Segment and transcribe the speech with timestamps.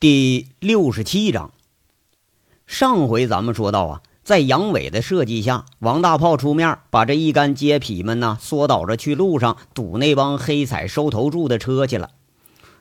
[0.00, 1.50] 第六十七章，
[2.66, 12.12] 上回咱们说到啊，在杨伟的设计下，王大炮出面把这一干街痞们呢缩倒着去路上堵那帮黑彩收头柱的车去了。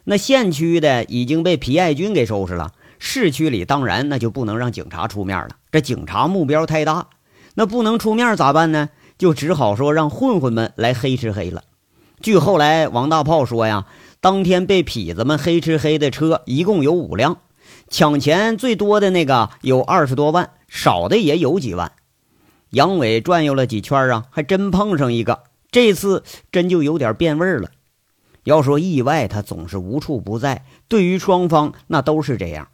[0.06, 7.08] 那县区的已经被皮爱军给收拾了，市区里当然那就不能让警察出面了，这警察目标太大，
[7.56, 8.88] 那不能出面咋办呢？
[9.18, 11.66] 就只好说让混混们来黑吃黑了。
[12.22, 13.86] 据后来王大炮说呀。
[14.22, 17.38] 当天被痞子们黑吃黑的车一共有五辆，
[17.90, 21.94] 抢钱最多的那个有二十多万，少的也有几万。
[22.72, 27.72] 杨伟转悠了几圈啊，还真碰上一个，这次真就有点变味了。
[28.44, 32.68] 要说意外，他总是无处不在，对于双方那都是这样。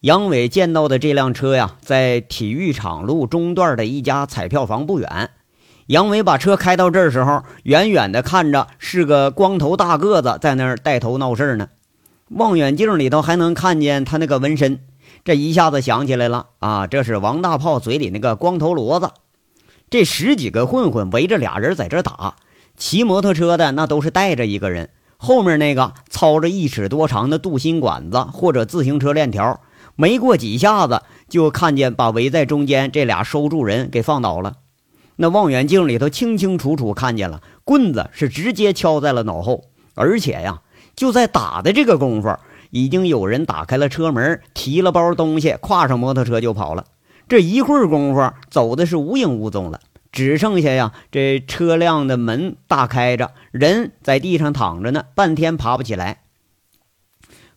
[0.00, 5.30] 杨伟见到的这辆车呀，在体育场路中段的一家彩票房不远。
[5.86, 11.68] 杨伟把车开到这儿时候，远远的看着是个光头大个子在那儿带头闹事呢。
[12.28, 14.80] 望远镜里头还能看见他那个纹身，
[15.24, 19.10] 这一下子想起来了啊，这是王大炮嘴里那个光头骡子。
[19.90, 22.36] 这十几个混混围着俩人在这打，
[22.76, 24.88] 骑摩托车的那都是带着一个人，
[25.18, 29.60] 后面那个操着一尺多长的镀锌管子或者自行车链条，
[29.94, 34.54] 没过几下子就看见把围在中间这俩收住人给放倒了。
[35.16, 40.62] 那望远镜里头清清楚楚看见了，棍子是直接敲在了脑后，而且呀，
[40.96, 42.34] 就在打的这个功夫，
[42.70, 46.86] 已经有人打开了车门，提了包东西，跨上摩托车就跑了。
[47.28, 56.22] 这一会儿功夫，走的是无影无踪了，只剩下呀，这车辆的门大开着，人在地上躺着呢，半天爬不起来。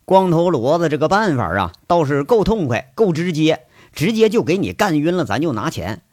[0.06, 6.04] 光头骡子这个办法啊，倒是够痛快，够直接，直接就给你干晕了，咱就拿钱。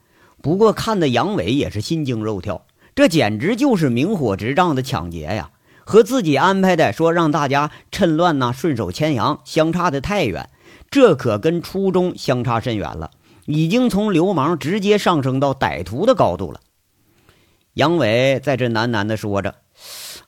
[0.43, 5.51] 不过看的杨伟也是心惊肉跳，这简直就是明火执仗的抢劫呀！
[5.85, 10.51] 和自己安排的说让大家趁乱呐顺手牵羊，相差的太远，
[10.91, 13.11] 这可跟初衷相差甚远了，
[13.47, 16.61] 已经从流氓直接上升到歹徒的高度了。
[17.75, 19.55] 杨伟在这喃喃地说着：“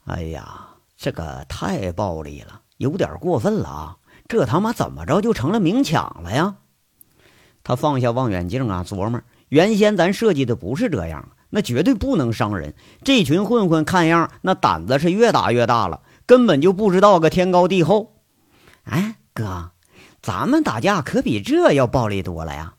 [0.06, 3.97] 哎呀，这个太暴力了，有点过分了啊！
[4.27, 6.56] 这他妈怎么着就成了明抢了呀？”
[7.62, 9.21] 他放下望远镜啊，琢磨。
[9.54, 12.75] 原先咱设计的不是这样，那绝对不能伤人。
[13.04, 18.16] 这群混混看样，那胆子是越打越大了，根本就不知道个天高地厚。
[18.82, 19.70] 哎，哥，
[20.20, 22.75] 咱们打架可比这要暴力多了呀！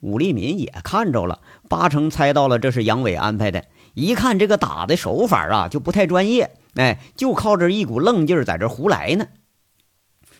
[0.00, 3.66] 武立民也看着了，八成猜到了这是杨伟安排的。
[3.92, 9.26] 一看这个打的手法啊，就不太专业，哎，就靠着一股愣劲儿在这胡来呢。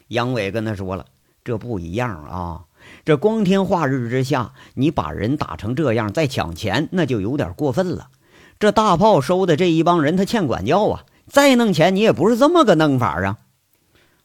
[0.06, 1.04] 杨伟跟他说了，
[1.44, 2.64] 这不一样啊。
[3.08, 8.10] 这光天化日之下，你把人打成这样，再抢钱，那就有点过分了。
[8.58, 11.06] 这大炮收的这一帮人，他欠管教啊！
[11.26, 13.38] 再弄钱，你也不是这么个弄法啊。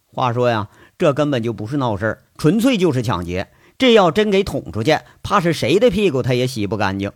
[0.08, 0.68] 话说呀，
[0.98, 3.54] 这根本就不是闹事，纯粹就是抢劫。
[3.78, 7.14] 这要真给捅出去，怕是谁的屁股他也洗不干净。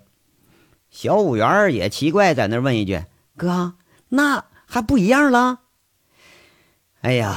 [0.89, 3.03] 小五元也奇怪，在那问一句
[3.35, 3.73] ：“哥，
[4.07, 5.59] 那还不一样了？”
[7.03, 7.35] 哎呀。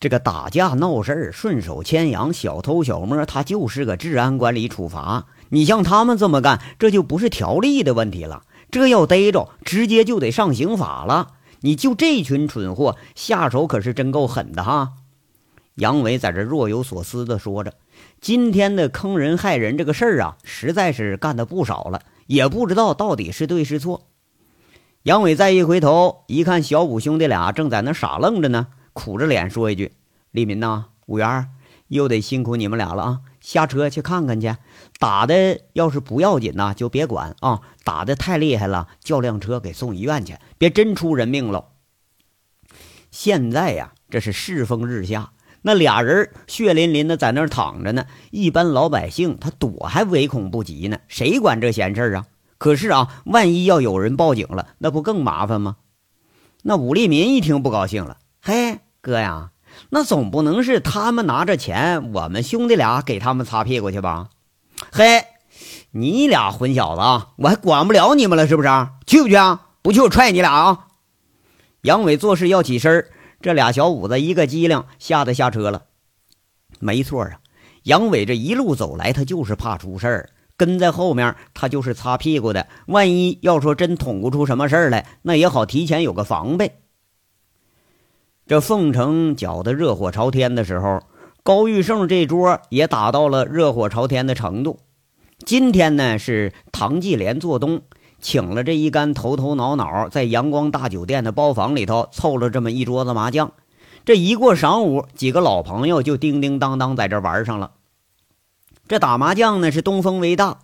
[0.00, 5.26] 这个打架闹事儿、顺手牵羊、小偷小摸，他就是个治安管理处罚。
[5.50, 11.34] 你像他们这么干，这就不是条例的问题了，这要逮着，直接就得上刑法了。
[11.60, 14.92] 你就这群蠢货，下手可是真够狠的哈！
[15.74, 17.74] 杨伟在这若有所思地说着
[18.20, 24.02] ：“今天的坑人害人这个事儿啊，实在是干的不少了，也不知道到底是对是错。”
[25.04, 28.68] 杨伟再一回头，一看小五兄弟俩正在那傻愣着呢。
[28.98, 29.92] 苦着脸说一句
[30.32, 31.48] ：“李民呐，五元
[31.86, 33.20] 又得辛苦你们俩了啊！
[33.40, 34.56] 下车去看看去。
[34.98, 41.68] 打的要是不要紧呐，就别管啊；打的太厉害了，叫辆车给送医院去，别真出人命了。”
[43.12, 45.30] 现在呀，这是世风日下，
[45.62, 48.06] 那俩人血淋淋的在那儿躺着呢。
[48.32, 52.26] 一般老百姓他躲还唯恐不及呢，谁管这闲事啊？
[52.58, 55.76] 可是啊，万一要有人报警了，那不更麻烦吗？
[56.64, 58.80] 那武立民一听不高兴了，嘿。
[59.00, 59.50] 哥呀，
[59.90, 64.28] 那总不能是他们拿着钱，我们兄弟俩给他们擦屁股去吧？
[64.92, 65.24] 嘿，
[65.92, 68.68] 你俩混小子，我还管不了你们了，是不是？
[69.06, 69.66] 去不去啊？
[69.82, 70.86] 不去我踹你俩啊！
[71.82, 73.06] 杨伟做事要起身
[73.40, 75.84] 这俩小五子一个机灵，吓得下车了。
[76.80, 77.38] 没错啊，
[77.84, 82.66] 杨伟这一路走来，他就是怕出事儿，跟在后面他就是擦屁股的。
[82.86, 86.80] 万一要说真捅咕出什么事儿来，那也好提前有个防备。
[88.48, 91.02] 这凤城搅得热火朝天的时候，
[91.42, 94.80] 高玉胜这桌也打到了热火朝天的程度。
[95.44, 97.82] 今天呢是唐继莲做东，
[98.22, 103.52] 请了这一干头头脑脑在阳光大酒店的包房里头凑了这么一桌子麻将。
[104.06, 107.72] 这一过晌午，几个老朋友就叮叮当当在这玩上了。
[108.86, 110.60] 这打麻将呢是东风为大，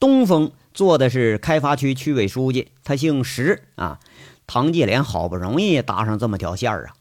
[0.00, 4.00] 东风做的是开发区区委书记，他姓石啊。
[4.46, 6.94] 唐继莲好不容易搭上这么条线儿啊，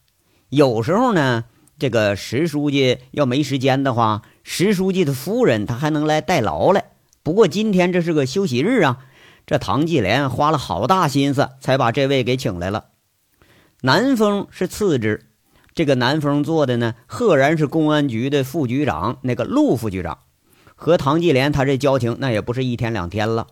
[0.55, 1.43] 有时候呢，
[1.77, 6.91] 这个石书记要没时间的话，石书记的夫人他还能来代劳来。
[7.23, 8.99] 不过今天这是个休息日啊，
[9.45, 12.85] 这唐继莲花了好大心思才把这位给请来了。
[13.81, 15.25] 南风是次之，
[15.73, 20.19] 这个南风做的呢，赫然是公安局的副局长，那个陆副局长。
[20.73, 23.47] 和唐继莲他这交情那也不是一天两天了，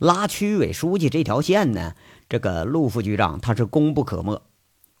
[0.00, 1.94] 拉区委书记这条线呢，
[2.28, 4.42] 这个陆副局长他是功不可没。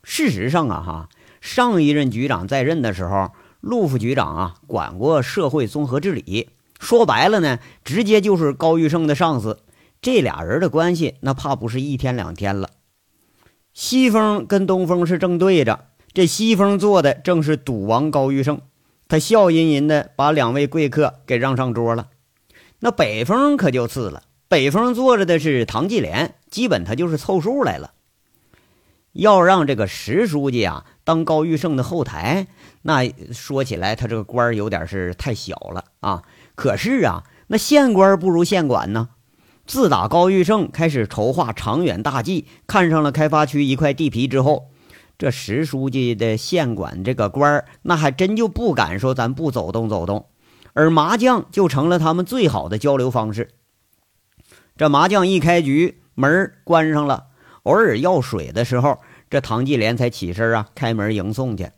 [0.02, 1.08] 事实上啊，哈，
[1.40, 9.60] 上一任局长在任的时候，陆副局长啊管过社会综合治理，说白了呢，直接就是高玉胜的上司。
[10.02, 12.70] 这俩人的关系那怕不是一天两天了。
[13.72, 18.60] 西风跟东风是正对着，这西风坐的正是赌王高玉胜。
[19.08, 22.08] 他笑吟吟的把两位贵客给让上桌了，
[22.78, 24.22] 那北风可就次了。
[24.48, 27.92] 北风坐着的是唐继莲，基本他就是凑数来了。
[29.12, 32.46] 要让这个石书记啊当高玉胜的后台，
[32.82, 36.22] 那说起来他这个官儿有点是太小了啊。
[36.54, 39.10] 可是啊，那县官不如县管呢。
[39.66, 44.70] 自打高玉胜开始筹划长远大计，看上了开发区一块地皮之后。
[45.16, 50.26] 这石书记的县管这个官儿，那还真就不敢说咱不走动走动，
[50.72, 53.50] 而麻将就成了他们最好的交流方式。
[54.76, 57.26] 这麻将一开局，门关上了，
[57.64, 58.98] 偶尔要水的时候，
[59.28, 61.70] 这唐继莲才起身啊，开门迎送去。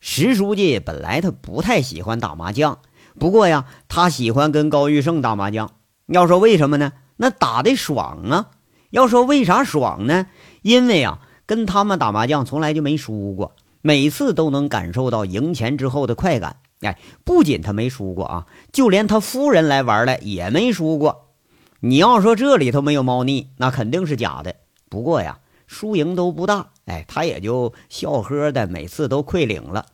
[0.00, 2.78] 石书记本来他不太喜欢打麻将，
[3.18, 5.70] 不过呀，他喜欢跟高玉胜打麻将。
[6.06, 6.92] 要说为什么呢？
[7.16, 8.50] 那打的爽啊！
[8.90, 10.26] 要说为啥爽呢？
[10.62, 11.20] 因为啊。
[11.46, 16.56] 跟他们打麻将从来就没输过，每次都能感受到赢钱之后的快感。
[16.80, 21.34] 哎，不仅他没输过啊，就连他夫人来玩了也没输过。
[21.80, 24.56] 你要说这里头没有猫腻，那肯定是假的。
[24.94, 29.86] 不过呀，输赢都不大，哎，他也就笑呵的，每次都亏领了。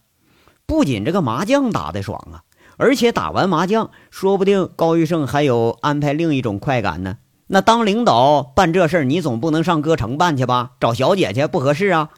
[0.66, 2.44] 不仅这个麻将打得爽啊，
[2.76, 7.16] 而且打完麻将，说不定高玉胜还有安排另一种快感呢。
[7.46, 10.72] 那当领导办这事，你总不能上歌城办去吧？
[10.78, 12.10] 找小姐去不合适啊。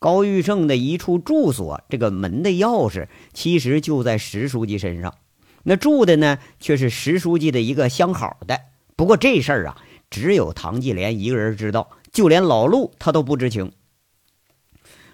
[0.00, 5.14] 高玉胜的一处住所，这个门的钥匙其实就在石书记身上，
[5.62, 8.58] 那住的呢却是石书记的一个相好的。
[8.96, 9.78] 不过这事儿啊，
[10.12, 13.72] 只有唐继莲一个人知道，就连老陆他都不知情。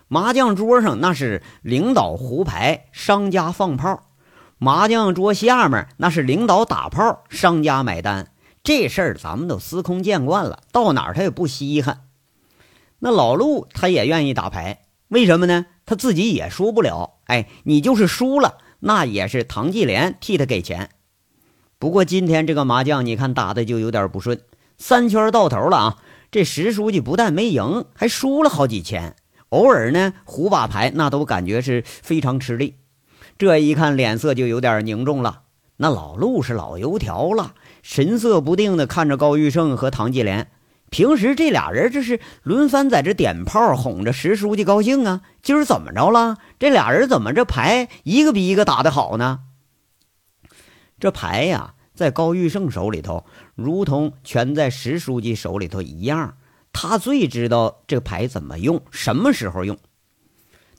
[0.08, 4.02] 麻将桌上那是领导胡牌，商家放炮；
[4.58, 8.32] 麻将桌下面那是领导打炮，商家买单。
[8.64, 12.00] 这事儿咱们都司空见惯了，到哪儿他也不稀罕。
[12.98, 15.66] 那老陆他也愿意打牌，为什么呢？
[15.86, 17.18] 他自己也输不了。
[17.26, 20.90] 哎，你就是输了，那也是唐继莲替他给钱。
[21.78, 24.40] 不过今天这个麻将，你看打的就有点不顺，
[24.78, 25.98] 三圈到头了啊！
[26.30, 29.16] 这石书记不但没赢，还输了好几千。
[29.48, 32.76] 偶尔呢胡把牌，那都感觉是非常吃力。
[33.38, 35.42] 这一看脸色就有点凝重了。
[35.78, 37.54] 那老陆是老油条了。
[37.82, 40.50] 神色不定地看着高玉胜和唐继莲，
[40.90, 45.22] 平时这俩人这是轮番在这点炮哄着石书记高兴啊。
[45.42, 46.36] 今儿怎么着了？
[46.58, 49.40] 这俩人怎么这牌一个比一个打得好呢？
[51.00, 53.24] 这牌呀，在高玉胜手里头，
[53.56, 56.36] 如同全在石书记手里头一样。
[56.72, 59.76] 他最知道这牌怎么用，什么时候用。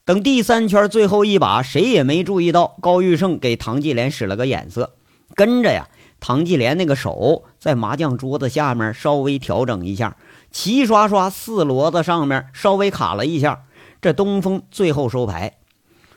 [0.06, 4.96] 等第三圈最后一把，谁也没注意到高玉胜给唐继莲使了个眼色，
[5.36, 5.90] 跟着呀。
[6.22, 10.16] 唐继莲那个手在麻将桌子下面稍微调整一下，
[10.52, 13.66] 齐刷刷四骡子上面稍微卡了一下。
[14.02, 15.58] 这东风最后收牌，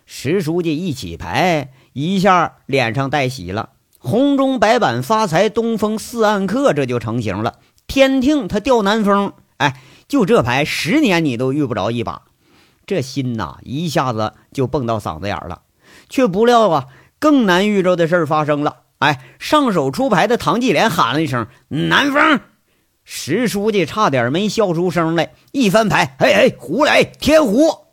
[0.07, 3.71] 石书记一起牌，一下脸上带喜了，
[4.03, 7.61] 红中白板发财，东风四暗刻，这就成型了。
[7.87, 12.23] 天听他吊南风，哎，就这牌十年你都遇不着一把，
[12.85, 15.63] 这心呐一下子就蹦到嗓子眼了。
[16.09, 16.87] 却不料啊，
[17.21, 18.79] 更难遇着的事发生了。
[18.99, 22.41] 哎，上手出牌的唐继莲喊了一声“南风”，
[23.05, 25.33] 石书记差点没笑出声来。
[25.53, 27.87] 一翻牌，嘿嘿，胡来天胡。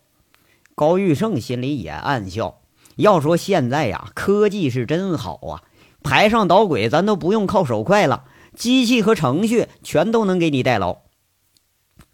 [0.74, 2.56] 高玉胜心里也暗笑。
[2.96, 5.62] 要说现在呀，科技是真好啊，
[6.04, 8.24] 台上捣鬼咱都不用靠手快了，
[8.56, 10.98] 机器和程序全都能给你代劳。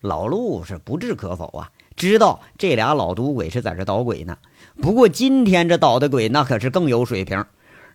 [0.01, 4.37] 老陆是不置可否啊，知道这俩老赌鬼是在这捣鬼呢。
[4.81, 7.45] 不过今天这捣的鬼那可是更有水平。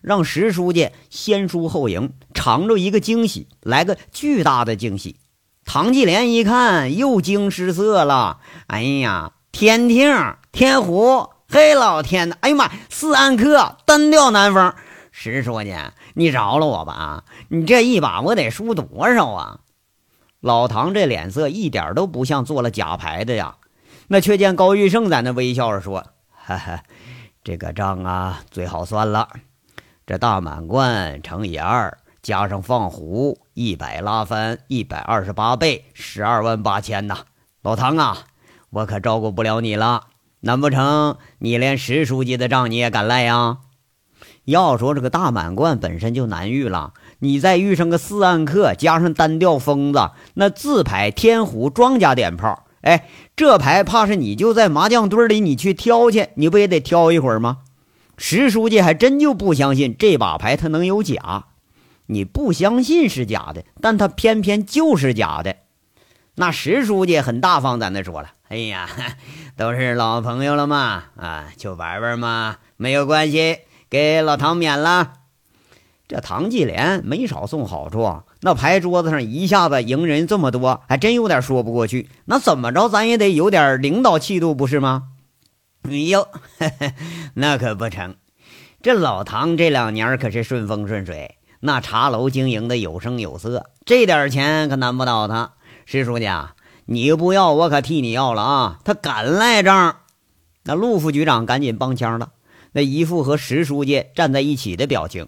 [0.01, 5.17] 让石书记先输后赢，尝着一个惊喜，来个巨大的惊喜。
[5.63, 8.39] 唐继莲一看，又惊失色了。
[8.65, 10.11] 哎呀，天听
[10.51, 12.37] 天虎，嘿，老天呐！
[12.41, 14.73] 哎呀妈，四安克单调南风。
[15.23, 15.75] 石书记，
[16.15, 17.23] 你饶了我吧啊！
[17.49, 19.59] 你这一把我得输多少啊？
[20.39, 23.57] 老唐这脸色一点都不像做了假牌的呀。
[24.07, 26.81] 那却见高玉胜在那微笑着说：“哈哈，
[27.43, 29.29] 这个账啊最好算了。
[30.07, 37.19] 这大满贯乘以二，加上放虎一百拉翻一百二十八倍，十二万八千呐！
[37.61, 38.17] 老唐啊，
[38.71, 40.07] 我可照顾不了你了。
[40.39, 43.59] 难不成你连石书记的账你也敢赖呀？
[44.45, 57.59] 要说这个大满贯本身就难遇了，你再遇上个四暗克，加上单调疯子，那自牌天虎庄家点炮。”哎，这牌怕是你就在麻将堆里，你去挑去，你不也得挑一会儿吗？
[58.17, 61.45] 石书记还真就不相信这把牌他能有假，
[62.07, 65.57] 你不相信是假的，但他偏偏就是假的。
[66.35, 68.89] 那石书记很大方，在那说了：“哎呀，
[69.55, 73.59] 都是老朋友了嘛，啊，就玩玩嘛，没有关系，
[73.91, 75.13] 给老唐免了。”
[76.09, 78.23] 这唐继莲没少送好处。
[78.41, 82.09] 那牌桌子上一下子赢人这么多，还真有点说不过去。
[82.25, 85.03] 那怎么着，咱也得有点领导气度，不是吗？
[85.83, 86.27] 哎呦，
[87.35, 88.15] 那可不成。
[88.81, 95.53] 这老唐这两年可是顺风顺水，那茶楼经营的有声有色，这点钱可难不倒他。
[95.85, 96.27] 石书记，
[96.85, 98.79] 你不要，我可替你要了啊！
[98.83, 99.97] 他敢赖账。
[100.63, 102.31] 那陆副局长赶紧帮腔了，
[102.71, 105.27] 那一副和石书记站在一起的表情。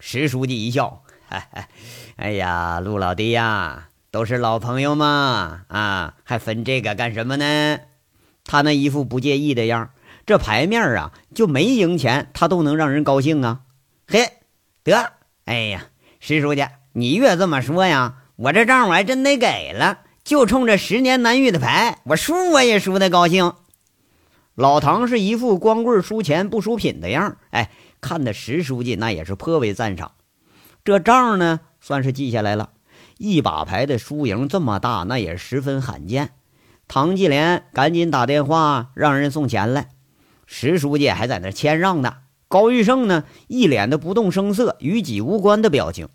[0.00, 1.02] 石书记一笑。
[2.16, 7.80] 哎呀，陆老弟呀，都是老朋友嘛，啊，还分这个干什么呢？
[8.44, 9.90] 他那一副不介意的样
[10.26, 13.62] 这牌面啊，就没赢钱，他都能让人高兴啊。
[14.06, 14.32] 嘿，
[14.84, 15.12] 得，
[15.46, 15.86] 哎呀，
[16.20, 20.00] 石书记，你越这么说呀，我这账我还真得给了。
[20.22, 23.52] 就冲这十年难遇的牌，我输我也输的高兴。
[24.54, 27.70] 老唐是一副光棍输钱不输品的样哎，
[28.00, 30.12] 看的石书记那也是颇为赞赏。
[30.84, 32.70] 这账呢，算是记下来了。
[33.18, 36.30] 一把牌的输赢这么大，那也十分罕见。
[36.86, 39.88] 唐继莲赶紧打电话让人送钱来，
[40.46, 42.18] 石书记还在那谦让呢。
[42.46, 46.08] 高玉胜呢，一脸的不动声色、与己无关的表情。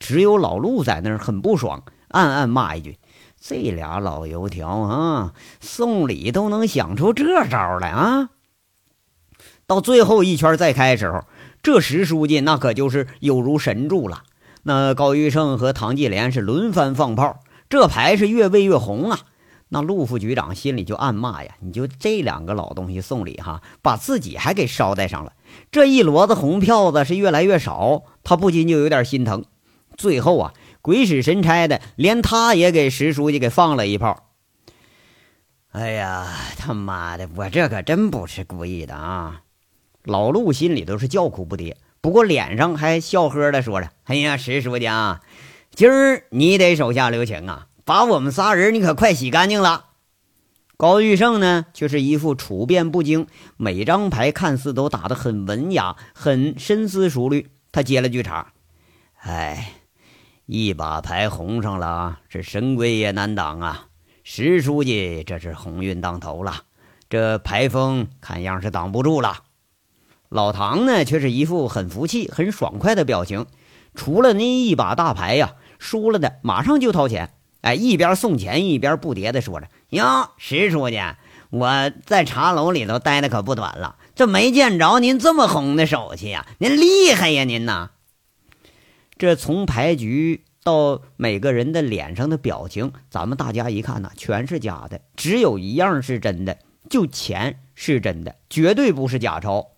[0.00, 2.98] 只有老陆在那儿很不爽，暗暗骂一句
[3.46, 8.30] ：“这俩老油条啊，送礼都能想出这招来啊！”
[9.68, 11.24] 到最后一圈再开时候。
[11.62, 14.22] 这石书记那可就是有如神助了。
[14.62, 19.20] 那高玉胜和唐继莲是轮番放炮，这牌是越喂越红啊。
[19.68, 25.34] 那陆副局长心里就暗骂呀：“你就这两个老东西送礼哈，把自己还给捎带上了。
[25.70, 29.44] 这一摞子红票子是越来越少，他不禁就有点心疼。
[29.96, 30.52] 最后啊，
[30.84, 34.28] 鬼使神差的，连他也给石书记给放了一炮。
[35.70, 39.40] 哎呀，他妈的，我这可真不是故意的啊！”
[40.04, 45.22] 老陆心里都是叫苦不迭，不过脸上还笑呵的说着：“哎呀，石书记啊，
[45.74, 49.86] 今儿你得手下留情啊，把我们仨人你可快洗干净了。”
[50.76, 53.26] 高玉胜呢，却是一副处变不惊，
[53.56, 57.48] 每张牌看似都打得很文雅，很深思熟虑。
[57.72, 58.52] 他接了句茬
[59.24, 59.72] ：“哎，
[60.46, 63.86] 一把牌红上了，这神龟也难挡啊。
[64.22, 66.64] 石书记这是鸿运当头了，
[67.08, 69.38] 这牌风看样是挡不住了。”
[70.28, 73.46] 老唐呢，却是一副很服气、很爽快的表情。
[73.94, 77.32] 除了那一把大牌呀，输了的马上就掏钱。
[77.62, 81.00] 哎，一边送钱一边不迭的说着：“哟，石书记，
[81.48, 86.46] 我在茶楼里头待的可不短了，这没见着您这么红的手气呀！
[86.58, 87.92] 您厉害呀，您呐！
[89.24, 96.58] 这从牌局到每个人的脸上的表情，咱们大家一看呐，全是假的，只有一样是真的，
[96.90, 99.68] 就钱是真的，绝对不是假钞。”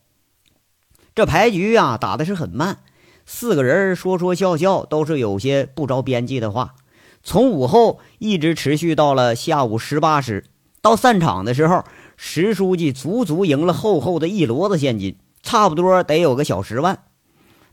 [1.14, 2.78] 这牌局啊，打的是很慢，
[3.24, 6.74] 四个人说说笑笑，都是有些不着边际的话。
[7.22, 10.46] 从午后一直持续到了下午十八时，
[10.82, 11.84] 到散场的时候，
[12.16, 17.04] 石书记足足赢了厚厚的一摞子现金，差不多得有个小十万。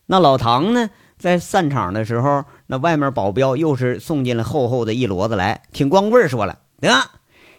[0.05, 0.91] 那老唐呢，
[1.23, 6.89] 在散场的时候，那外面保镖又是送进了厚厚的一摞子来，听光棍说了：“得，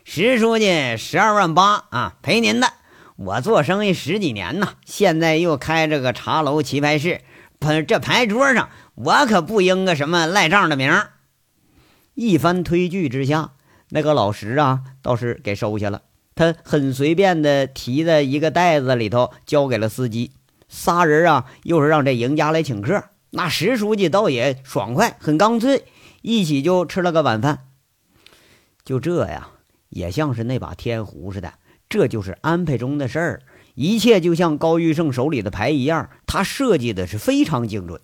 [0.05, 2.71] 石书记十二万八啊，赔您的。”
[3.17, 7.23] 我做生意十几年呢，现在又开着个茶楼棋牌室，
[7.89, 11.13] 这牌桌上我可不应个什么赖账的名儿。
[12.13, 13.53] 一番推拒之下，
[13.89, 16.03] 那个老石啊倒是给收下了，
[16.35, 20.33] 他很随便的提在一个袋子里头交给了司机。
[20.69, 23.05] 仨人啊又是让这赢家来请客，
[23.37, 25.83] 那石书记倒也爽快，很干脆，
[26.23, 27.67] 一起就吃了个晚饭。
[28.85, 29.49] 就这呀，
[29.89, 31.55] 也像是那把天胡似的。
[31.89, 33.43] 这就是安排中的事儿，
[33.75, 38.01] 一切就像高玉胜手里的牌一样，他设计的是非常精准。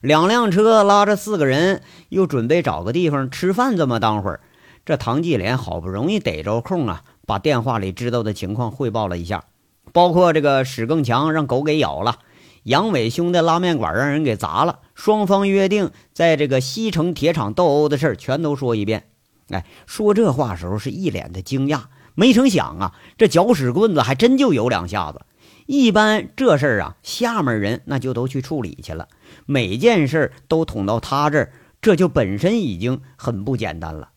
[0.00, 3.76] 两辆车拉着四个人，又准备找个地方吃饭。
[3.76, 4.40] 这么当会儿，
[4.86, 9.44] 这唐继莲好不容易逮着空啊，把电话里知道的情况汇报了一下，
[9.92, 12.20] 包括这个史更强让狗给咬了，
[12.64, 19.06] 杨伟兄的拉面馆让人给砸了，双方约定在这个西城铁厂斗殴的事儿全都说一遍。
[19.48, 21.82] 哎，说这话时候是一脸的惊讶，
[22.14, 25.22] 没成想啊，这搅屎棍子还真就有两下子。
[25.66, 29.08] 一般这事儿啊，下面人那就都去处理去了。
[29.46, 34.10] 每件事都捅到他这儿，这就本身已经很不简单了。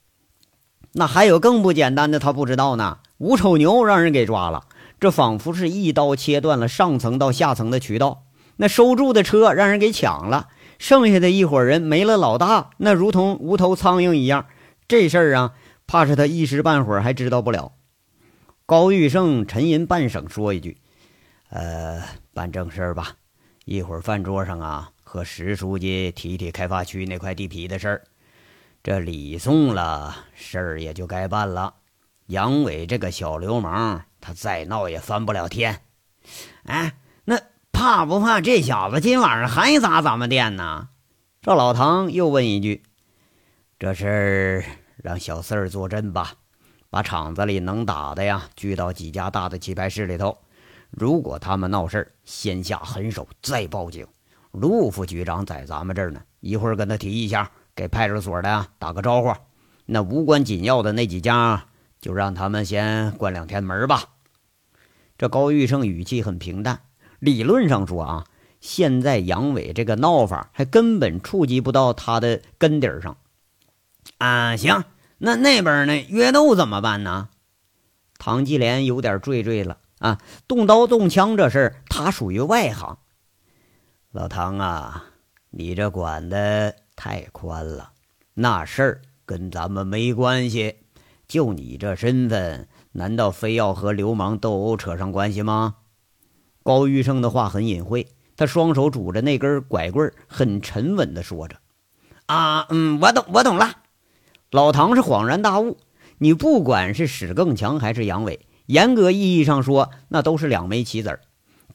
[0.94, 3.00] 那还有更不简单的，他不知道呢。
[3.20, 4.66] 吴丑牛让人给抓了，
[5.00, 8.23] 这仿佛是一刀切断了上层到下层的渠道。
[8.56, 14.46] 那收住的车让人给抢了，剩下的一伙人没了老大，那如同无头苍蝇一样。
[14.88, 15.54] 这事儿啊，
[15.88, 17.74] 怕是他一时半会儿还知道不了。
[18.66, 20.78] 高玉胜沉吟半晌，说一句
[21.50, 22.02] ：“呃，
[22.34, 23.16] 办正事儿吧。
[23.66, 28.02] 一会儿饭桌上啊。”和石书记提提开发区那块地皮的事儿，
[28.82, 31.76] 这礼送了，事儿也就该办了。
[32.26, 35.82] 杨伟这个小流氓，他再闹也翻不了天。
[36.64, 36.96] 哎，
[37.84, 40.88] 怕不怕这小子今晚上还砸咱们店呢？
[41.42, 42.82] 赵老唐又问一句
[43.78, 44.64] ：“这事儿
[44.96, 46.36] 让小四儿坐镇吧，
[46.90, 50.38] 把厂子里能打的呀聚到几家大的棋牌室里头。
[50.92, 54.08] 如果他们闹事儿，先下狠手，再报警。”
[54.52, 59.34] 陆副局长在咱们这儿呢，一会儿跟他提一下，给派出所的打个招呼。
[59.86, 61.66] 那无关紧要的那几家，
[62.00, 64.06] 就让他们先关两天门吧。
[65.18, 66.80] 这高玉胜语气很平淡。
[67.24, 68.26] 理论上说啊，
[68.60, 73.16] 现在杨伟这个闹法还根本触及不到他的根底上。
[74.18, 74.84] 啊，行，
[75.20, 75.96] 那那边呢？
[76.10, 77.30] 约斗怎么办呢？
[78.18, 82.98] 唐继莲有点惴惴了啊，动刀动枪这事儿，他属于外行。
[84.12, 85.06] 老唐啊，
[85.50, 87.92] 你这管的太宽了，
[88.34, 90.76] 那事儿跟咱们没关系。
[91.26, 95.76] 就你这身份，难道非要和流氓斗殴扯上关系吗？
[96.64, 101.58] 高玉胜的话很隐晦，他双手拄着那根拐棍，很沉稳地说着
[102.26, 103.76] ：“啊，嗯，我懂，我懂了。”
[104.50, 105.78] 老唐是恍然大悟，
[106.20, 111.20] 你不管是史更强还是杨伟，严格意义上说，那都是两枚棋子儿。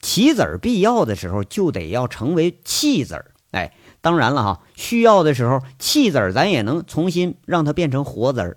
[0.00, 8.56] 棋子儿必要的时候就得要成为弃子儿，哎，当然了哈，需要的时候弃子儿咱也能重新让它变成活子儿。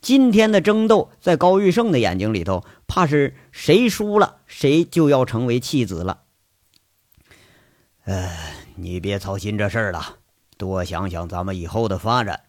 [0.00, 6.22] 今天的争斗在高玉胜的眼睛里头，怕是谁输了谁就要成为弃子了。
[8.04, 8.30] 呃，
[8.76, 10.16] 你别操心这事儿了，
[10.56, 12.40] 多想想咱们以后的发展。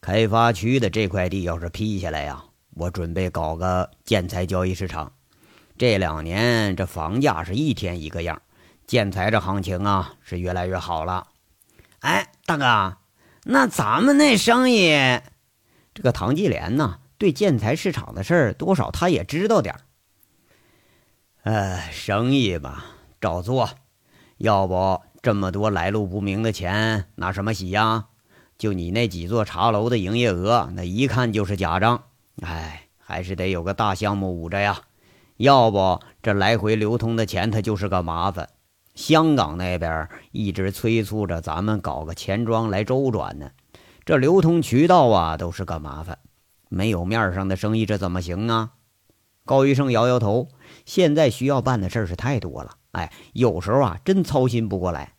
[0.00, 5.12] 开发区的这块地要是批下来呀，我准备搞个建材交易市场。
[5.78, 8.40] 这两年这房价是一天一个样，
[8.86, 11.26] 建材这行情啊是越来越好了。
[12.00, 12.96] 哎，大哥，
[13.44, 14.90] 那咱们那生意，
[15.96, 19.80] 这个唐继莲呢，对建材市场的事儿多少他也知道点儿。
[21.44, 22.84] 哎，生意吧，
[23.18, 23.70] 照做。
[24.36, 28.08] 要不这么多来路不明的钱，拿什么洗呀？
[28.58, 32.02] 就你那几座茶楼的营业额，那一看就是假账。
[32.42, 34.82] 哎，还是得有个大项目捂着呀。
[35.38, 38.50] 要不这来回流通的钱，它就是个麻烦。
[38.94, 43.50] 香港那边一直催促着咱们搞个钱庄来周转呢，
[44.06, 46.18] 这流通渠道啊都是个麻烦。
[46.68, 48.70] 没有面上的生意，这怎么行啊？
[49.44, 50.48] 高医生摇摇头，
[50.84, 55.14] 现在需要办的事儿是太多了，哎，有时候啊真操心不过来。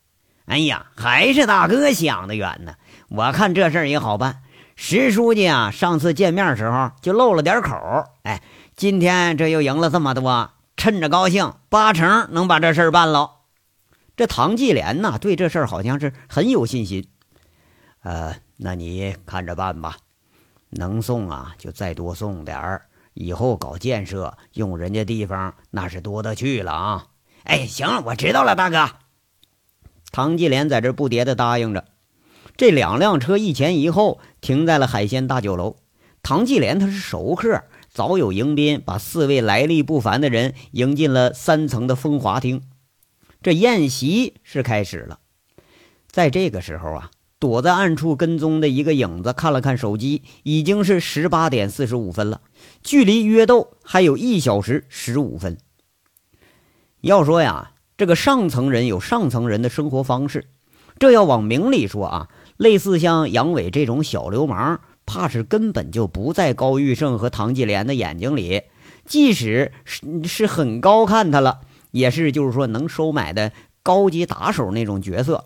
[0.45, 2.75] 哎呀，还是大哥想的远呢。
[3.09, 4.41] 我看这事儿也好办。
[4.77, 7.75] 石书记啊，上次见面时候就露了点口，
[8.23, 8.41] 哎。
[8.77, 13.31] 今天这又赢了这么多，趁着高兴，八成能把这事儿办了。
[14.15, 17.09] 这唐继莲呐，对这事儿好像是很有信心。
[18.03, 19.97] 呃，那你看着办吧，
[20.69, 27.07] 能送啊就再多送点儿，以后搞建设用人家地方那是多得去了啊。
[27.43, 28.89] 哎，行，我知道了，大哥。
[30.11, 31.85] 唐继莲在这不迭的答应着。
[32.55, 35.77] 这两辆车一前一后停在了海鲜大酒楼。
[36.23, 37.63] 唐继莲他是熟客。
[37.89, 42.61] 早有迎宾，把四位来历不凡的人迎进了三层的风华厅。
[43.41, 45.19] 这宴席是开始了。
[46.07, 52.41] 在这个时候啊，躲在暗处跟踪的一个影子看了看手机，已经是十八点四十五分了，
[52.83, 55.57] 距离约斗还有一小时十五分。
[57.01, 60.45] 要说呀，这个上层人有上层人的生活方式，
[60.97, 64.79] 这要往明里说啊，类似像杨伟这种小流氓。
[65.09, 68.63] 怕是根本就不在高玉胜和唐继莲的眼睛里，
[69.05, 75.45] 即使是是很高看他了，也是就是说能收买的高级打手那种角色。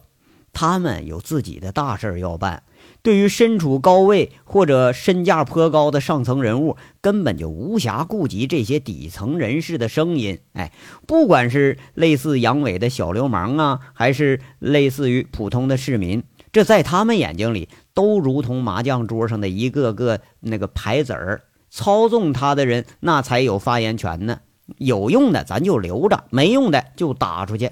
[0.54, 2.64] 他们有自己的大事要办，
[3.02, 10.40] 对于身处高位或者身价颇高的上层人物，根本就无暇顾及这些底层人士的声音。
[10.54, 10.72] 哎，
[11.08, 21.44] 不管是类似杨伟的小流氓啊，还是类似于普通的市民，这在他们眼睛里都如同麻将桌上的一个个那个牌子儿。
[21.70, 24.42] 操纵他的人，那才有发言权呢。
[24.78, 27.72] 有用的咱就留着，没用的就打出去。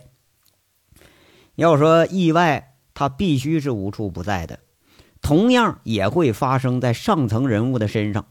[1.55, 2.68] 要说意外。
[2.99, 4.59] 他必须是无处不在的，
[5.21, 8.25] 同样也会发生在上层人物的身上。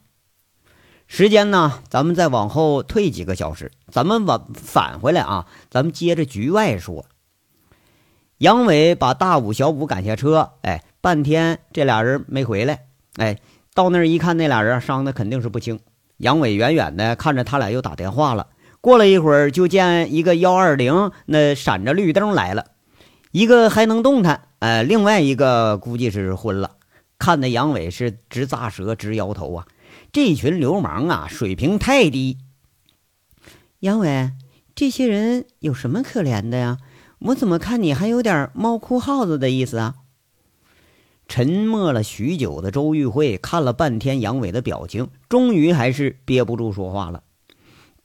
[1.07, 7.07] 时间呢，咱们再往后退几个小时，咱们往返回来啊，咱们接着局外说。
[8.37, 13.39] 杨伟把大武、小武赶下车，哎，半天这俩人没回来，哎，
[13.73, 15.79] 到那儿一看，那俩人伤的肯定是不轻。
[16.17, 18.45] 杨伟远远的看着他俩又打电话了，
[18.81, 22.67] 过了一会儿，就见一个幺二零那闪着绿灯来了。
[23.31, 26.77] 一个还能动弹，呃，另外一个估计是昏了。
[27.19, 29.67] 看的杨伟是直咂舌，直摇头啊！
[30.11, 32.37] 这群流氓啊，水平太低。
[33.81, 34.31] 杨伟，
[34.73, 36.77] 这些人有什么可怜的呀？
[37.19, 39.95] 我怎么看你还有点猫哭耗子的意思啊？
[41.27, 47.21] 沉默了许久的周玉慧看了半天杨伟的表情，终于还是憋不住说话了。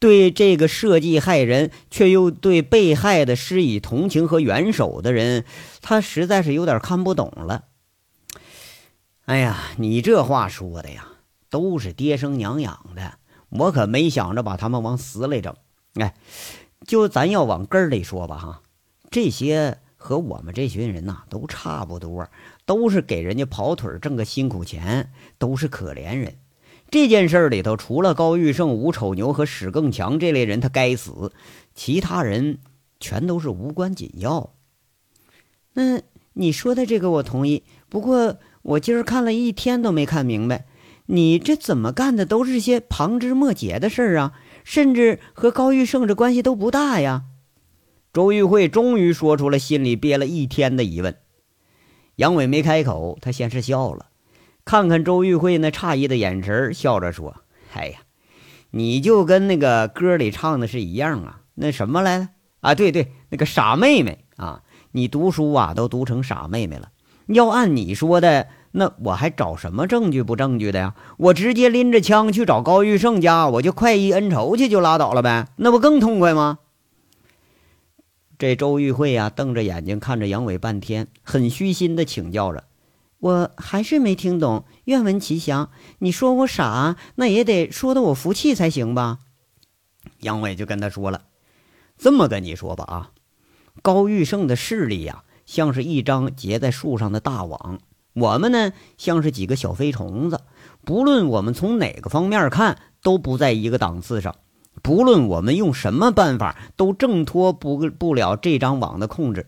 [0.05, 5.47] 对这个设计害人，却又对被害的施以同情和援手的人，
[5.81, 7.65] 他实在是有点看不懂了。
[9.25, 11.09] 哎呀，你这话说的呀，
[11.49, 13.15] 都是爹生娘养的，
[13.49, 15.57] 我可没想着把他们往死里整。
[15.95, 16.15] 哎，
[16.87, 18.63] 就咱要往根儿里说吧，哈，
[19.11, 22.29] 这些和我们这群人呐都差不多，
[22.67, 26.37] 都是给人家跑腿挣个辛苦钱，都是可怜人。
[26.95, 31.33] 这件事里头，除了高玉胜、吴丑牛和史更强这类人，他该死；
[31.75, 32.59] 其他人
[33.01, 34.55] 全都是无关紧要。
[35.73, 36.03] 那
[36.35, 40.67] 你说的这个我同意，不过我今儿看了一天都没看明白，
[41.07, 47.25] 你这怎么干的都是些旁枝末节的事儿啊，甚至和高玉胜这关系都不大呀。
[48.13, 51.17] 周玉慧终于说出了心里憋了一天的疑问。
[52.15, 54.11] 杨伟没开口，他先是笑了。
[54.65, 57.37] 看看周玉慧那诧异的眼神，笑着说
[57.75, 57.99] ：“哎呀，
[58.71, 61.41] 你就跟那个歌里唱的是一样啊。
[61.55, 62.29] 那什么来着
[62.61, 62.75] 啊？
[62.75, 66.89] 对对，那个傻妹妹啊，你读书啊都读成傻妹妹了。
[67.27, 70.95] 要按你说的，那我还找什么证据不证据的呀？
[71.19, 76.59] 我直接拎着枪去找高玉胜家，我就快意恩仇去就拉倒了呗，那不更痛快吗？”
[78.37, 82.65] 这周玉慧呀，瞪着眼睛看着杨伟半天，很虚心的请教着。
[83.25, 85.71] 我还是没听懂，愿闻其详。
[86.01, 89.21] 你说我傻，那也得说的我服气才行吧？
[90.21, 91.23] 杨伟就跟他说了
[91.97, 93.11] ：“这么跟你说吧，啊，
[93.81, 97.79] 高玉胜的势力呀，像是一张结在树上的大网，
[98.13, 100.43] 我们呢，像是几个小飞虫子。
[100.85, 104.37] 不论我们从哪个方面看，都不在一个档次上。
[104.83, 109.47] 不论我们用什么办法，都挣脱不不了这张网的控制。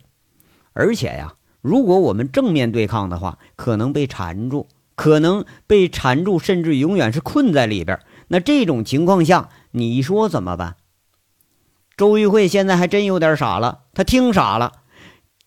[0.72, 1.34] 而且呀。”
[1.66, 7.98] 如果我们正面对抗的话，可能被缠住，可能被缠住，甚至永远是困在里边。
[8.28, 10.76] 那这种情况下，你说怎么办？
[11.96, 14.74] 周玉慧现在还真有点傻了，她听傻了。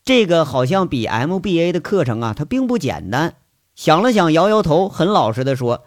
[0.03, 3.35] 这个好像比 MBA 的课程啊，它并不简单。
[3.73, 5.85] 想了想，摇摇头，很老实的说：“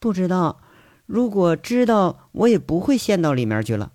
[0.00, 0.60] 不知道。
[1.04, 3.92] 如果知道，我也不会陷到里面去了。”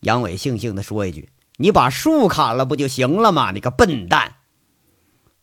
[0.00, 3.52] 杨伟悻悻的说一句：“你把树砍了不就行了吗？
[3.52, 4.34] 你个笨蛋！”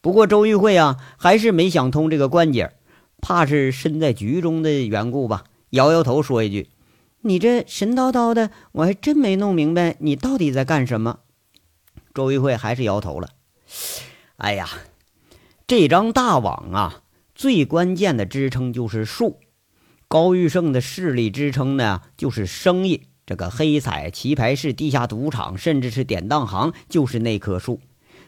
[0.06, 2.74] 不过周玉慧啊，还是没想通这个关节，
[3.24, 6.70] 怕是身在局中的缘故吧，摇摇头说一句
[7.26, 11.22] ：“你这神叨叨的，我还真没弄明白你到底在干什么。”
[12.14, 13.30] 周玉慧还是摇头了。
[14.38, 14.70] 哎呀，
[15.66, 17.02] 这张大网啊，
[17.34, 19.40] 最关键的支撑就是树。
[20.08, 23.08] 高玉胜的势力支撑呢，就是生意。
[23.26, 27.82] 这个黑彩棋牌室、地下赌场，甚至是典当行，就是那棵树。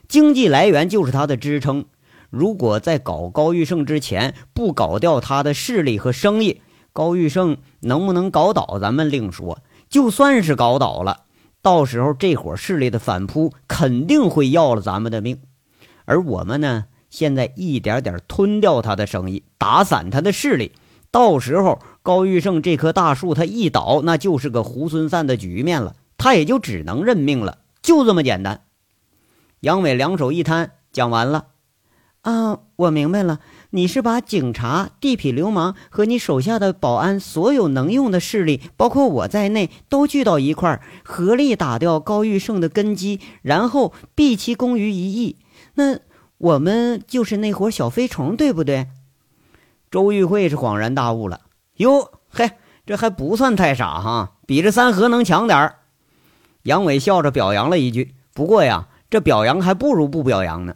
[0.08, 1.86] 经济来源就是他的支撑。
[2.30, 9.60] 如果在搞高玉胜之前不搞掉他的势力和生意，高玉胜能不能搞倒咱们另说。
[9.90, 11.22] 就算是搞倒了，
[11.62, 15.40] 到时候这伙势力的反扑肯定会要了咱们的命。
[16.04, 20.74] 而我们呢，现在一点点吞掉他的生意，打散他的势力。
[21.10, 25.96] 到时候高玉胜这棵大树他一倒，那就是个猢狲散的局面了。
[26.18, 28.62] 他也就只能认命了，就这么简单。
[29.62, 31.48] 杨伟两手一摊，讲完了。
[32.22, 33.40] 啊，我明白了，
[33.70, 45.38] 你是把警察、地痞流氓和你手下的保安所有能用的势力，包括我在内，都聚到一块儿，合力打掉高玉胜的根基，然后毕其功于一役。
[45.76, 46.00] 那
[46.38, 48.88] 我们就是那伙小飞虫，对不对？
[49.90, 51.42] 周玉慧是恍然大悟了，
[51.78, 52.52] 哟，嘿，
[52.86, 55.80] 这还不算太傻哈，比这三河能强点儿。
[56.64, 60.76] 杨伟笑着表扬了一句，不过呀，这表扬还不如不表扬呢。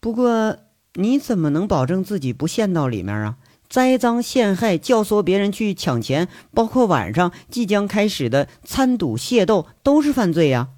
[0.00, 0.56] 不过，
[0.94, 3.36] 你怎么能保证自己不陷到里面啊？
[3.68, 10.68] 栽赃陷害、教唆别人去抢钱，包括晚上即将开始的参赌械斗，都是犯罪呀！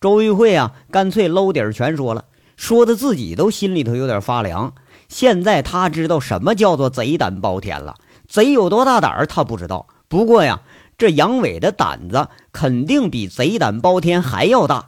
[0.00, 2.24] 周玉慧啊，干脆搂底儿全说了，
[2.56, 4.74] 说的自己都心里头有点发凉。
[5.08, 7.94] 现在他知道什么叫做贼胆包天了，
[8.26, 9.86] 贼有多大胆儿他不知道。
[10.08, 10.62] 不过呀，
[11.00, 14.84] 这杨伟的胆子肯定比贼胆包天还要大。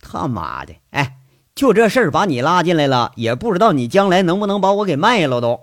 [0.00, 1.16] 他妈的，哎！
[1.52, 5.62] 就这事儿把你拉进来了，也不知道你将来能不能把我给卖了都。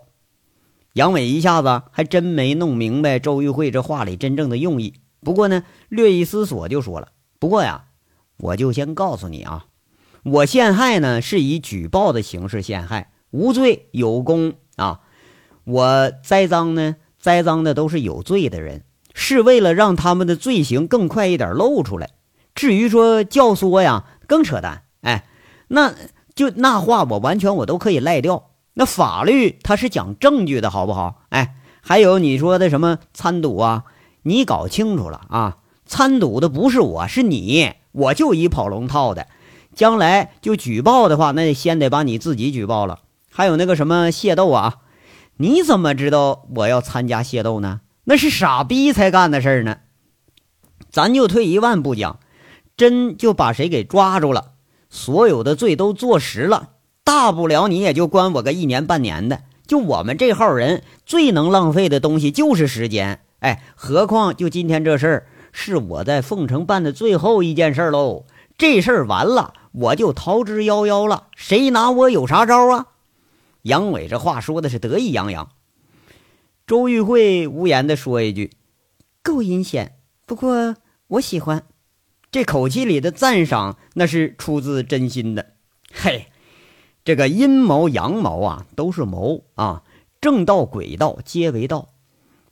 [0.91, 4.95] 杨伟一下子还真没弄明白周玉慧这话里真正的用意。
[5.21, 7.07] 不过呢，略一思索就说了
[7.39, 7.85] ：“不过呀，
[8.35, 9.67] 我就先告诉你啊，
[10.23, 14.99] 我陷害呢是以举报的形式陷害，无罪有功啊。
[15.63, 22.09] 我栽赃呢，栽赃的都是有罪的人，是为了让他们的罪行更快一点露出来。
[22.53, 24.83] 至于说教唆呀，更扯淡。
[25.01, 25.25] 哎。”
[25.69, 25.91] 那
[26.35, 28.51] 就那话，我完全我都可以赖掉。
[28.75, 31.23] 那法律它是讲证据的，好不好？
[31.29, 33.85] 哎，还有你说的什么参赌啊？
[34.21, 35.57] 你搞清楚了啊！
[35.87, 39.25] 参赌的不是我，是你，我就一跑龙套的。
[39.73, 42.99] 将来就举报的话，那先得把你自己举报了。
[43.31, 44.75] 还有那个什么械斗啊？
[45.37, 47.81] 你怎么知道我要参加械斗呢？
[48.05, 49.77] 那是傻逼才干的事儿呢。
[50.89, 52.19] 咱就退一万步讲，
[52.77, 54.51] 真就把谁给抓住了。
[54.89, 56.69] 所有的罪都坐实了，
[57.03, 59.43] 大不了你也就关我个一年半年的。
[59.65, 68.25] 就我们这号人最能浪费的东西就是时间，哎，何况就今天这事儿是我在凤城办的最后一件事喽。
[68.57, 72.87] 这事儿完了，我就逃之夭夭了，谁拿我有啥招啊？
[73.63, 75.49] 杨伟这话说的是得意洋洋。
[76.65, 78.51] 周玉慧无言的说一句
[79.21, 80.75] ：“够阴险，不过
[81.07, 81.63] 我喜欢。”
[82.31, 85.53] 这口气里的赞赏，那是出自真心的。
[85.91, 86.27] 嘿，
[87.03, 89.83] 这个阴谋阳谋啊，都是谋啊，
[90.21, 91.89] 正道诡道皆为道。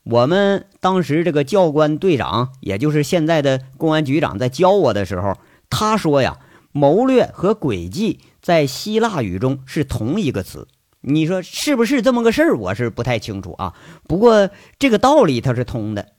[0.04, 5.38] 我们当时这个教官队长，也就是现在的公安局长，在教我的时候，
[5.70, 6.38] 他说呀，
[6.74, 10.68] 谋略和诡计在希腊语中是同一个词。
[11.02, 12.58] 你说是不是这么个事儿？
[12.58, 13.76] 我是不太清楚啊。
[14.08, 16.14] 不过这个道理它是通的，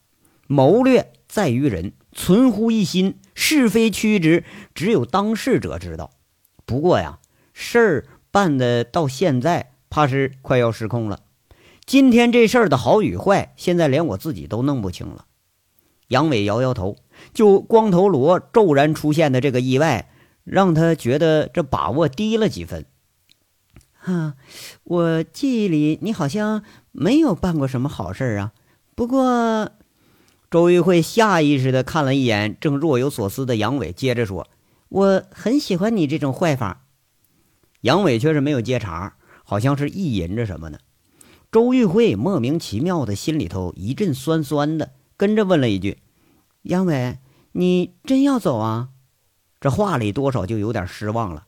[0.46, 1.92] 谋略在于人。
[2.14, 6.10] 存乎一心，是非曲直，只有当事者知道。
[6.66, 7.20] 不过呀，
[7.54, 11.20] 事儿办的到现在，怕是快要失控了。
[11.86, 15.24] 今天这事儿的好与坏，现在连我自己都弄不清了。
[16.08, 16.98] 杨伟摇摇头，
[17.32, 20.10] 就光头罗骤然出现的这个意外，
[20.44, 22.84] 让他觉得这把握低了几分。
[24.02, 24.34] 哈，
[24.84, 28.52] 我记忆里你好像没有办过什么好事啊。
[28.94, 29.70] 不过。
[30.50, 34.48] 周玉慧下意识的看了一眼正若有所思的杨伟，接着说
[34.90, 36.84] ：“我很喜欢你这种坏法。”
[37.80, 40.78] 杨伟却是没有接茬，好像是意淫着什么呢。
[41.50, 46.02] 周玉慧莫名其妙的心里头一阵酸酸的，跟着问了一句
[46.64, 47.16] ：“杨伟，
[47.52, 48.90] 你真要走啊？”
[49.58, 51.46] 这话里多少就有点失望了。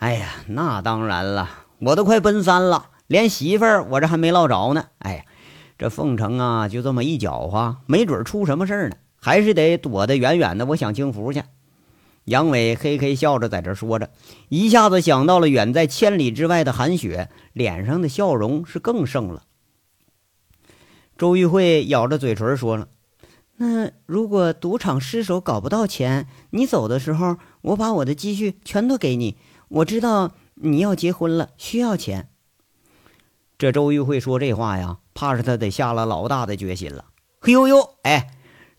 [0.00, 4.86] 哎呀，那当然了，我都快奔三了，连媳妇儿我这还没落着呢。
[4.98, 5.24] 哎呀。
[5.78, 10.66] 这凤城啊，就这么一搅和，没准出什么事儿呢，还是得躲得远远的。
[10.66, 11.42] 我享清福去。
[12.26, 14.10] 杨伟嘿嘿笑着在这说着，
[14.50, 19.44] 一下子想到了远在千里之外的韩雪，脸上的笑容是更盛了。
[21.16, 22.88] 周玉慧咬着嘴唇说了
[23.56, 29.38] ：“那如果赌场失手搞不到钱，你走的时候，我把我的积蓄全都给你。
[29.70, 32.28] 我知道你要结婚了，需要钱。”
[33.58, 34.98] 这周玉慧说这话呀。
[35.12, 37.04] 怕是他得下了老大的决心了。
[37.42, 38.30] 嘿呦呦，哎，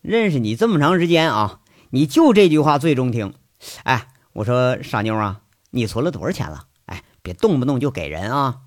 [0.02, 1.60] 认识你这么长时间啊，
[1.92, 3.36] 你就这句话最中听。
[3.84, 6.66] 哎，我说傻妞啊，你存了多少钱了？
[6.88, 8.62] 哎，别动不动就给人啊。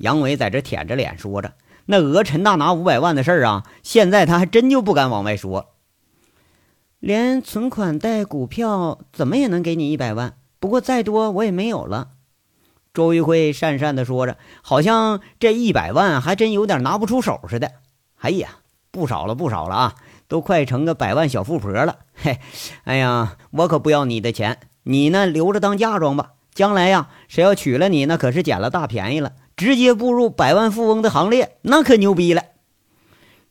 [0.00, 1.54] 杨伟在这舔着脸说着，
[1.86, 5.76] 那讹陈大拿五百万的事儿啊，现在他还真就不敢往外说。
[6.98, 10.36] 连存款带股票，怎么也能给你一百万。
[10.60, 12.10] 不过再多我也没有了。
[12.94, 17.72] 周玉慧讪讪地说着，好像这一百万还真有点拿不出手似的。
[18.18, 18.58] 哎呀，
[18.90, 19.94] 不少了，不少了啊，
[20.26, 22.00] 都快成个百万小富婆了。
[22.14, 22.40] 嘿，
[22.84, 26.32] 哎呀，我可不要你的钱，你呢留着当嫁妆吧。
[26.52, 32.42] 将来呀，谁要娶了你，那可是捡了大便宜了，直接步入百万富翁的行列，那可牛逼了。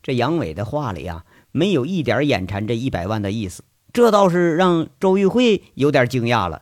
[0.03, 6.61] 这杨伟的话里啊，没有一点眼馋这一百万的意思，这倒是让周玉慧有点惊讶了。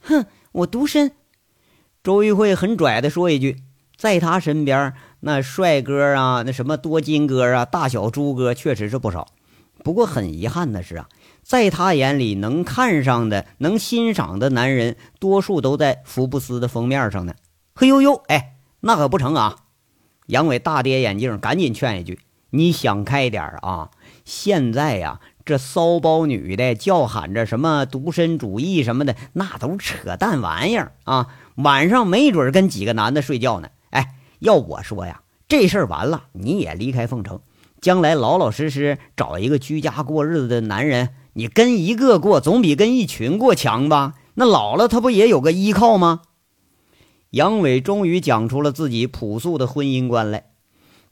[0.00, 1.12] 哼，我独身。
[2.02, 3.62] 周玉慧很拽的说一句，
[3.96, 9.28] 在他身边，那帅哥啊，那什么多金哥啊，大小猪哥确实是不少。
[9.82, 11.08] 不过很遗憾的是啊，
[11.42, 17.34] 在他眼里能看上的、能欣赏的男人，多数都在福布斯的封面上呢。
[17.74, 19.56] 嘿呦呦，哎，那可不成啊！
[20.26, 23.90] 杨伟大跌眼镜，赶紧劝一句：“你想开点啊！
[24.24, 31.26] 现在呀，这骚包女的叫喊着什么独身主义什么的，那都是扯淡玩意儿啊！
[31.56, 33.70] 晚上没准跟几个男的睡觉呢。
[33.90, 37.40] 哎，要我说呀，这事儿完了，你也离开凤城。”
[37.82, 44.14] 将来老老实实找一个居家过日子的男人，你跟一个过总比跟一群过强吧？
[44.34, 46.20] 那老了他不也有个依靠吗？
[47.30, 50.44] 杨伟终于讲出了自己朴素的婚姻观来。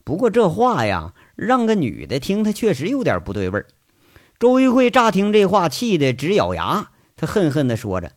[0.04, 3.66] 不过这话呀，让个女的听，他确实有点不对味儿。
[4.38, 8.12] 周玉慧乍听这话，气得直咬牙，他恨恨地说着：“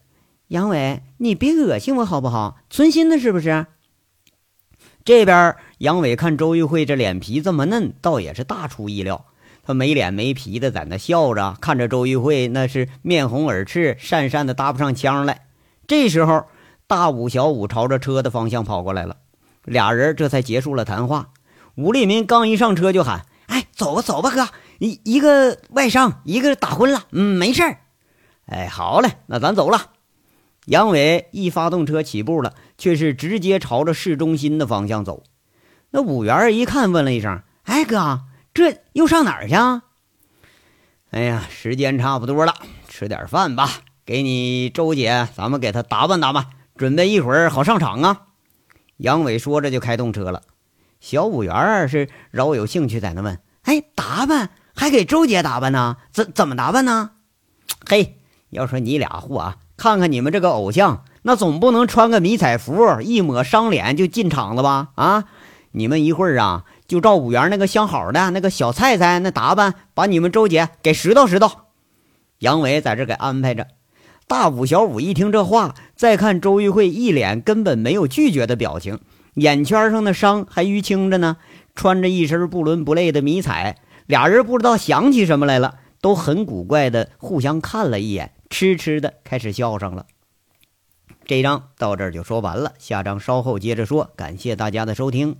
[0.49, 2.59] 杨伟，你别恶心我好不好？
[2.69, 3.65] 存心的是不是？”
[5.03, 9.25] 这边杨伟看周玉慧这脸皮这么嫩，倒也是大出意料。
[9.63, 15.47] 他没脸没皮的在那笑着，看着周玉慧那是面红耳赤，讪讪的搭不上腔来。
[15.87, 16.45] 这时候，
[16.85, 19.17] 大武、小武朝着车的方向跑过来了，
[19.65, 21.29] 俩人这才结束了谈话。
[21.73, 24.47] 武立民刚一上车就喊：“哎，走吧，走吧，哥，
[24.81, 27.77] 一一个外伤，一个打昏了，嗯，没事儿。
[28.47, 29.91] 哎，好嘞，那咱走了。”
[30.65, 35.21] 杨伟一发动车起步了，却是直接朝着市中心的方向走。
[35.91, 38.21] 那五元一看，问了一声：“哎，哥，
[38.55, 39.53] 这又上哪儿去
[41.11, 42.55] ？”“哎呀，时间差不多了，
[42.87, 43.69] 吃点饭吧。
[44.03, 48.23] 给你周姐，咱们给她打扮打扮，准备一会儿好上场啊。”
[48.97, 50.41] 杨伟说着就开动车了。
[50.99, 55.97] 小五元是饶有兴趣在那问：“哎，打扮还给周姐打扮呢？
[56.11, 57.11] 怎怎么打扮呢
[57.89, 58.17] ？”“嘿，
[58.49, 64.89] 要说你俩货啊。”看看你们这个偶像，那总不能穿个迷彩服，一抹伤脸就进场了吧？
[64.93, 65.23] 啊！
[65.71, 71.51] 你们一会儿啊，就照五元那个相好的那个小菜菜那打扮，把你们周姐给拾掇拾掇。
[72.37, 73.65] 杨伟在这给安排着。
[74.27, 78.99] 大五、小五一听这话，再看周玉慧一脸根本没有拒绝的表情，
[79.33, 81.37] 眼圈上的伤还淤青着呢，
[81.73, 88.33] 穿着一身不伦不类的迷彩，俩人不知道想起什么来了，都很古怪的互相看了一眼。
[88.49, 90.05] 痴痴的开始笑上了。
[91.25, 94.11] 这章到这儿就说完了，下章稍后接着说。
[94.15, 95.37] 感谢大家的收听。